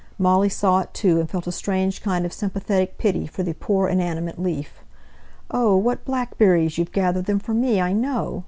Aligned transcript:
Molly 0.17 0.49
saw 0.49 0.79
it, 0.79 0.95
too, 0.95 1.19
and 1.19 1.29
felt 1.29 1.45
a 1.45 1.51
strange 1.51 2.01
kind 2.01 2.25
of 2.25 2.33
sympathetic 2.33 2.97
pity 2.97 3.27
for 3.27 3.43
the 3.43 3.53
poor 3.53 3.87
inanimate 3.87 4.39
leaf. 4.39 4.83
"Oh! 5.51 5.77
what 5.77 6.05
blackberries! 6.05 6.79
you've 6.79 6.91
gathered 6.91 7.25
them 7.25 7.37
for 7.37 7.53
me, 7.53 7.79
I 7.79 7.93
know!" 7.93 8.39